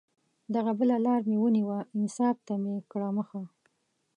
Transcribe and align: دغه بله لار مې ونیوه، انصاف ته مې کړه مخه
دغه 0.55 0.71
بله 0.79 0.95
لار 1.05 1.21
مې 1.29 1.37
ونیوه، 1.39 1.79
انصاف 1.97 2.37
ته 2.47 2.53
مې 2.61 2.75
کړه 2.91 3.09
مخه 3.17 3.41